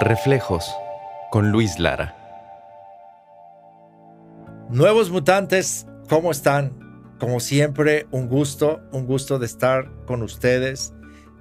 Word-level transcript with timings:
Reflejos 0.00 0.74
con 1.30 1.52
Luis 1.52 1.78
Lara. 1.78 2.16
Nuevos 4.70 5.10
mutantes, 5.10 5.86
¿cómo 6.08 6.32
están? 6.32 7.16
Como 7.20 7.38
siempre, 7.40 8.06
un 8.10 8.26
gusto, 8.26 8.80
un 8.90 9.06
gusto 9.06 9.38
de 9.38 9.46
estar 9.46 9.88
con 10.06 10.22
ustedes 10.22 10.92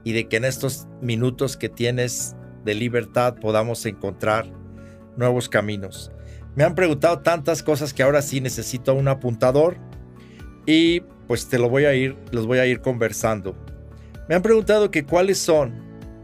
y 0.03 0.11
de 0.11 0.27
que 0.27 0.37
en 0.37 0.45
estos 0.45 0.87
minutos 1.01 1.57
que 1.57 1.69
tienes 1.69 2.35
de 2.63 2.75
libertad 2.75 3.36
podamos 3.36 3.86
encontrar 3.86 4.45
nuevos 5.15 5.49
caminos. 5.49 6.11
Me 6.54 6.63
han 6.63 6.75
preguntado 6.75 7.20
tantas 7.20 7.63
cosas 7.63 7.93
que 7.93 8.04
ahora 8.04 8.21
sí 8.21 8.41
necesito 8.41 8.93
un 8.93 9.07
apuntador 9.07 9.77
y 10.68 10.99
pues 11.27 11.47
te 11.47 11.57
lo 11.57 11.70
voy 11.70 11.86
a 11.86 11.95
ir, 11.95 12.15
los 12.31 12.45
voy 12.45 12.59
a 12.59 12.65
ir 12.68 12.81
conversando. 12.81 13.55
Me 14.27 14.36
han 14.36 14.41
preguntado 14.41 14.91
que 14.91 15.05
cuáles 15.05 15.39
son 15.39 15.73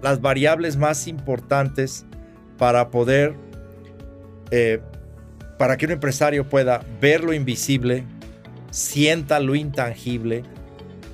las 0.04 0.21
variables 0.21 0.78
más 0.78 1.07
importantes 1.07 2.05
para 2.58 2.89
poder, 2.89 3.36
eh, 4.52 4.79
para 5.57 5.78
que 5.78 5.86
un 5.86 5.92
empresario 5.92 6.47
pueda 6.47 6.83
ver 7.00 7.24
lo 7.24 7.33
invisible, 7.33 8.04
sienta 8.71 9.39
lo 9.39 9.56
intangible 9.56 10.43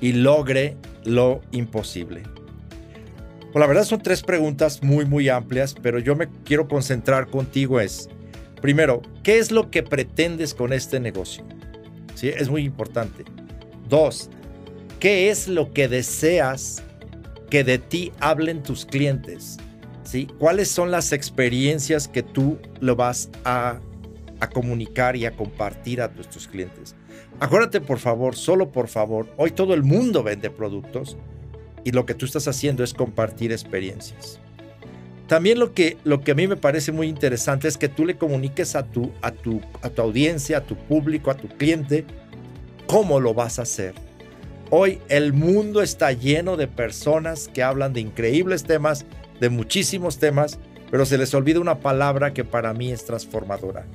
y 0.00 0.12
logre 0.12 0.76
lo 1.04 1.40
imposible. 1.50 2.22
Pues 3.52 3.60
la 3.60 3.66
verdad 3.66 3.84
son 3.84 4.02
tres 4.02 4.22
preguntas 4.22 4.82
muy, 4.82 5.04
muy 5.04 5.28
amplias, 5.28 5.74
pero 5.80 5.98
yo 6.00 6.16
me 6.16 6.28
quiero 6.44 6.66
concentrar 6.66 7.28
contigo 7.28 7.78
es, 7.78 8.08
primero, 8.60 9.00
¿qué 9.22 9.38
es 9.38 9.52
lo 9.52 9.70
que 9.70 9.82
pretendes 9.82 10.54
con 10.54 10.72
este 10.72 10.98
negocio? 10.98 11.44
¿Sí? 12.14 12.28
Es 12.28 12.48
muy 12.48 12.64
importante. 12.64 13.24
Dos, 13.88 14.28
¿qué 14.98 15.30
es 15.30 15.46
lo 15.46 15.72
que 15.72 15.86
deseas 15.86 16.82
que 17.48 17.62
de 17.62 17.78
ti 17.78 18.10
hablen 18.18 18.62
tus 18.62 18.84
clientes? 18.84 19.58
¿Sí? 20.04 20.28
¿Cuáles 20.38 20.68
son 20.68 20.90
las 20.90 21.12
experiencias 21.12 22.08
que 22.08 22.22
tú 22.22 22.58
lo 22.80 22.94
vas 22.94 23.30
a, 23.44 23.80
a 24.40 24.50
comunicar 24.50 25.16
y 25.16 25.26
a 25.26 25.34
compartir 25.34 26.00
a 26.00 26.12
tus 26.12 26.46
clientes? 26.46 26.94
Acuérdate, 27.40 27.80
por 27.80 27.98
favor, 27.98 28.36
solo 28.36 28.70
por 28.70 28.88
favor, 28.88 29.26
hoy 29.36 29.50
todo 29.50 29.74
el 29.74 29.82
mundo 29.82 30.22
vende 30.22 30.50
productos 30.50 31.16
y 31.84 31.90
lo 31.90 32.06
que 32.06 32.14
tú 32.14 32.26
estás 32.26 32.46
haciendo 32.46 32.84
es 32.84 32.94
compartir 32.94 33.50
experiencias. 33.50 34.40
También 35.26 35.58
lo 35.58 35.72
que, 35.72 35.96
lo 36.04 36.20
que 36.20 36.32
a 36.32 36.34
mí 36.34 36.46
me 36.46 36.56
parece 36.56 36.92
muy 36.92 37.08
interesante 37.08 37.66
es 37.66 37.78
que 37.78 37.88
tú 37.88 38.04
le 38.04 38.16
comuniques 38.16 38.76
a 38.76 38.84
tu, 38.84 39.10
a, 39.22 39.30
tu, 39.30 39.60
a 39.82 39.88
tu 39.88 40.02
audiencia, 40.02 40.58
a 40.58 40.60
tu 40.60 40.76
público, 40.76 41.30
a 41.30 41.36
tu 41.36 41.48
cliente, 41.48 42.04
cómo 42.86 43.20
lo 43.20 43.32
vas 43.32 43.58
a 43.58 43.62
hacer. 43.62 43.94
Hoy 44.70 45.00
el 45.08 45.32
mundo 45.32 45.82
está 45.82 46.12
lleno 46.12 46.56
de 46.56 46.68
personas 46.68 47.48
que 47.52 47.62
hablan 47.62 47.94
de 47.94 48.00
increíbles 48.00 48.64
temas, 48.64 49.06
de 49.40 49.48
muchísimos 49.48 50.18
temas, 50.18 50.58
pero 50.90 51.06
se 51.06 51.18
les 51.18 51.34
olvida 51.34 51.60
una 51.60 51.80
palabra 51.80 52.32
que 52.32 52.44
para 52.44 52.72
mí 52.72 52.90
es 52.90 53.04
transformadora. 53.04 53.86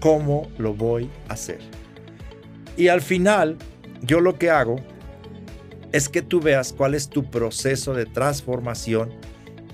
¿Cómo 0.00 0.50
lo 0.58 0.74
voy 0.74 1.08
a 1.28 1.34
hacer? 1.34 1.60
Y 2.76 2.88
al 2.88 3.02
final, 3.02 3.56
yo 4.02 4.20
lo 4.20 4.38
que 4.38 4.50
hago 4.50 4.76
es 5.92 6.08
que 6.08 6.22
tú 6.22 6.40
veas 6.40 6.72
cuál 6.72 6.94
es 6.94 7.08
tu 7.08 7.30
proceso 7.30 7.94
de 7.94 8.06
transformación 8.06 9.10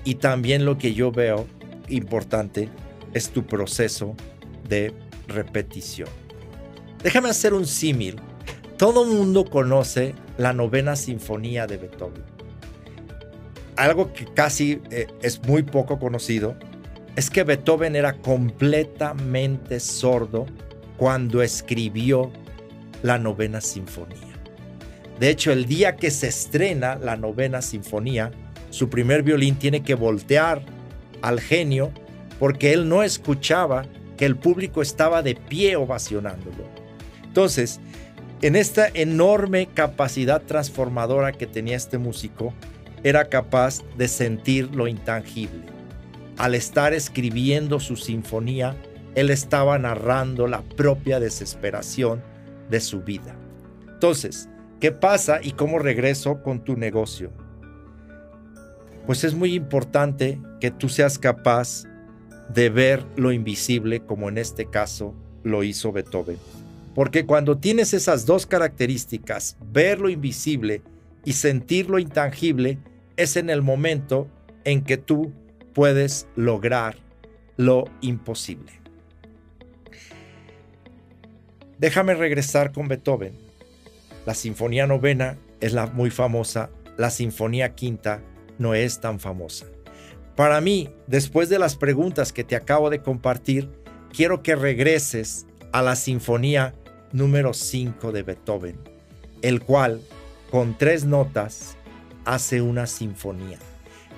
y 0.03 0.15
también 0.15 0.65
lo 0.65 0.77
que 0.77 0.93
yo 0.93 1.11
veo 1.11 1.47
importante 1.87 2.69
es 3.13 3.29
tu 3.29 3.45
proceso 3.45 4.15
de 4.67 4.93
repetición. 5.27 6.09
Déjame 7.03 7.29
hacer 7.29 7.53
un 7.53 7.65
símil. 7.65 8.17
Todo 8.77 9.05
mundo 9.05 9.45
conoce 9.45 10.15
la 10.37 10.53
novena 10.53 10.95
sinfonía 10.95 11.67
de 11.67 11.77
Beethoven. 11.77 12.23
Algo 13.79 14.11
que 14.11 14.25
casi 14.25 14.81
eh, 14.91 15.07
es 15.21 15.41
muy 15.41 15.63
poco 15.63 15.99
conocido 15.99 16.57
es 17.15 17.29
que 17.29 17.45
Beethoven 17.45 17.95
era 17.95 18.11
completamente 18.11 19.79
sordo 19.79 20.47
cuando 20.97 21.41
escribió 21.41 22.29
la 23.03 23.17
novena 23.17 23.61
sinfonía. 23.61 24.35
De 25.17 25.29
hecho, 25.29 25.53
el 25.53 25.65
día 25.65 25.95
que 25.95 26.11
se 26.11 26.27
estrena 26.27 26.97
la 26.97 27.15
novena 27.15 27.61
sinfonía, 27.61 28.31
su 28.69 28.89
primer 28.89 29.23
violín 29.23 29.55
tiene 29.55 29.81
que 29.81 29.95
voltear 29.95 30.61
al 31.21 31.39
genio 31.39 31.93
porque 32.37 32.73
él 32.73 32.89
no 32.89 33.01
escuchaba 33.01 33.85
que 34.17 34.25
el 34.25 34.35
público 34.35 34.81
estaba 34.81 35.21
de 35.21 35.35
pie 35.35 35.77
ovacionándolo. 35.77 36.65
Entonces, 37.23 37.79
en 38.41 38.57
esta 38.57 38.89
enorme 38.93 39.69
capacidad 39.73 40.41
transformadora 40.41 41.31
que 41.31 41.47
tenía 41.47 41.77
este 41.77 41.97
músico, 41.97 42.53
era 43.03 43.25
capaz 43.25 43.81
de 43.97 44.07
sentir 44.07 44.73
lo 44.75 44.87
intangible. 44.87 45.63
Al 46.37 46.55
estar 46.55 46.93
escribiendo 46.93 47.79
su 47.79 47.95
sinfonía, 47.95 48.75
él 49.15 49.29
estaba 49.29 49.77
narrando 49.77 50.47
la 50.47 50.61
propia 50.61 51.19
desesperación 51.19 52.21
de 52.69 52.79
su 52.79 53.01
vida. 53.01 53.35
Entonces, 53.87 54.47
¿qué 54.79 54.91
pasa 54.91 55.39
y 55.41 55.51
cómo 55.51 55.79
regreso 55.79 56.41
con 56.41 56.63
tu 56.63 56.77
negocio? 56.77 57.31
Pues 59.05 59.23
es 59.23 59.33
muy 59.33 59.55
importante 59.55 60.39
que 60.61 60.71
tú 60.71 60.87
seas 60.87 61.17
capaz 61.17 61.83
de 62.53 62.69
ver 62.69 63.03
lo 63.15 63.31
invisible 63.31 64.01
como 64.01 64.29
en 64.29 64.37
este 64.37 64.65
caso 64.65 65.13
lo 65.43 65.63
hizo 65.63 65.91
Beethoven. 65.91 66.37
Porque 66.95 67.25
cuando 67.25 67.57
tienes 67.57 67.93
esas 67.93 68.25
dos 68.25 68.45
características, 68.45 69.57
ver 69.71 69.99
lo 69.99 70.09
invisible 70.09 70.81
y 71.29 71.33
sentir 71.33 71.91
lo 71.91 71.99
intangible, 71.99 72.79
es 73.15 73.37
en 73.37 73.51
el 73.51 73.61
momento 73.61 74.27
en 74.63 74.83
que 74.83 74.97
tú 74.97 75.31
puedes 75.75 76.27
lograr 76.35 76.97
lo 77.55 77.85
imposible. 78.01 78.71
Déjame 81.77 82.15
regresar 82.15 82.71
con 82.71 82.87
Beethoven. 82.87 83.37
La 84.25 84.33
Sinfonía 84.33 84.87
Novena 84.87 85.37
es 85.61 85.73
la 85.73 85.85
muy 85.85 86.09
famosa, 86.09 86.71
la 86.97 87.11
Sinfonía 87.11 87.75
Quinta 87.75 88.23
no 88.57 88.73
es 88.73 88.99
tan 88.99 89.19
famosa. 89.19 89.67
Para 90.35 90.59
mí, 90.61 90.89
después 91.05 91.47
de 91.47 91.59
las 91.59 91.75
preguntas 91.75 92.33
que 92.33 92.43
te 92.43 92.55
acabo 92.55 92.89
de 92.89 93.03
compartir, 93.03 93.69
quiero 94.11 94.41
que 94.41 94.55
regreses 94.55 95.45
a 95.73 95.83
la 95.83 95.95
Sinfonía 95.95 96.73
número 97.11 97.53
5 97.53 98.11
de 98.13 98.23
Beethoven, 98.23 98.79
el 99.43 99.61
cual, 99.61 100.01
con 100.51 100.77
tres 100.77 101.05
notas, 101.05 101.75
hace 102.25 102.61
una 102.61 102.87
sinfonía. 102.87 103.57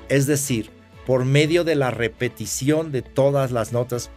Es 0.10 0.28
decir, 0.28 0.70
por 1.06 1.26
medio 1.26 1.64
de 1.64 1.76
la 1.76 1.92
repetición 1.92 2.92
de 2.92 3.02
todas 3.02 3.52
las 3.52 3.72
notas, 3.72 4.10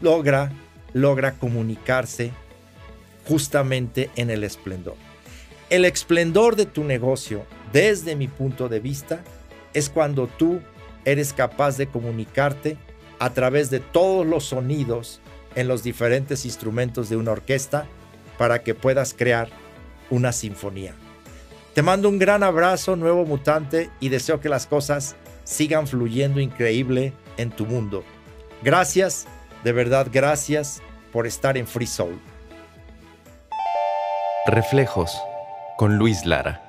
logra 0.00 0.52
logra 0.92 1.32
comunicarse 1.32 2.30
justamente 3.26 4.10
en 4.16 4.30
el 4.30 4.44
esplendor. 4.44 4.94
El 5.68 5.84
esplendor 5.84 6.56
de 6.56 6.66
tu 6.66 6.84
negocio, 6.84 7.44
desde 7.72 8.16
mi 8.16 8.28
punto 8.28 8.68
de 8.68 8.80
vista, 8.80 9.22
es 9.72 9.90
cuando 9.90 10.28
tú 10.28 10.60
eres 11.04 11.32
capaz 11.32 11.76
de 11.76 11.88
comunicarte 11.88 12.76
a 13.18 13.30
través 13.30 13.70
de 13.70 13.80
todos 13.80 14.26
los 14.26 14.44
sonidos 14.44 15.20
en 15.56 15.68
los 15.68 15.82
diferentes 15.82 16.44
instrumentos 16.44 17.08
de 17.08 17.16
una 17.16 17.32
orquesta 17.32 17.86
para 18.38 18.62
que 18.62 18.74
puedas 18.74 19.14
crear 19.14 19.48
una 20.10 20.32
sinfonía. 20.32 20.94
Te 21.74 21.82
mando 21.82 22.08
un 22.08 22.18
gran 22.18 22.42
abrazo, 22.42 22.96
nuevo 22.96 23.24
mutante, 23.24 23.90
y 24.00 24.08
deseo 24.08 24.40
que 24.40 24.48
las 24.48 24.66
cosas 24.66 25.16
sigan 25.44 25.86
fluyendo 25.86 26.40
increíble 26.40 27.12
en 27.36 27.50
tu 27.50 27.66
mundo. 27.66 28.04
Gracias 28.62 29.26
de 29.64 29.72
verdad, 29.72 30.08
gracias 30.12 30.82
por 31.10 31.26
estar 31.26 31.56
en 31.56 31.66
Free 31.66 31.86
Soul. 31.86 32.20
Reflejos 34.46 35.10
con 35.78 35.96
Luis 35.96 36.26
Lara. 36.26 36.63